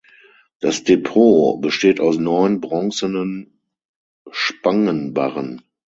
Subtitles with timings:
[0.61, 3.59] Das Depot besteht aus neun bronzenen
[4.31, 5.61] Spangenbarren.